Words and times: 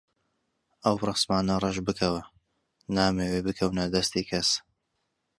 ئەو 0.83 0.95
ڕەسمانە 1.07 1.55
ڕەش 1.63 1.77
بکەوە، 1.87 2.21
نامەوێ 2.95 3.39
بکەونە 3.47 3.83
دەستی 3.93 4.27
کەس. 4.31 4.49